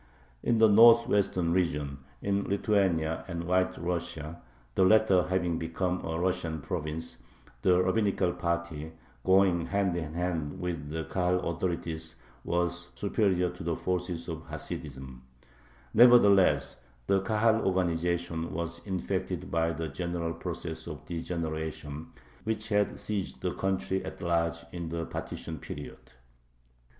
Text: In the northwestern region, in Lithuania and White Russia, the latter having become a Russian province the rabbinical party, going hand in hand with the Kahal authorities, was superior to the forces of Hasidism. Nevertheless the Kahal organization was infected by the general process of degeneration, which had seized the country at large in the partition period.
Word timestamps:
In 0.41 0.57
the 0.57 0.67
northwestern 0.67 1.53
region, 1.53 1.99
in 2.23 2.45
Lithuania 2.49 3.23
and 3.27 3.43
White 3.43 3.77
Russia, 3.77 4.41
the 4.73 4.83
latter 4.83 5.27
having 5.27 5.59
become 5.59 6.03
a 6.03 6.17
Russian 6.19 6.59
province 6.59 7.19
the 7.61 7.83
rabbinical 7.83 8.33
party, 8.33 8.93
going 9.23 9.67
hand 9.67 9.95
in 9.95 10.15
hand 10.15 10.59
with 10.59 10.89
the 10.89 11.03
Kahal 11.03 11.41
authorities, 11.47 12.15
was 12.43 12.89
superior 12.95 13.51
to 13.51 13.61
the 13.63 13.75
forces 13.75 14.27
of 14.27 14.47
Hasidism. 14.47 15.21
Nevertheless 15.93 16.77
the 17.05 17.21
Kahal 17.21 17.61
organization 17.63 18.51
was 18.51 18.79
infected 18.87 19.51
by 19.51 19.71
the 19.71 19.87
general 19.87 20.33
process 20.33 20.87
of 20.87 21.05
degeneration, 21.05 22.07
which 22.43 22.69
had 22.69 22.99
seized 22.99 23.41
the 23.41 23.51
country 23.53 24.03
at 24.03 24.19
large 24.19 24.65
in 24.71 24.89
the 24.89 25.05
partition 25.05 25.59
period. 25.59 26.13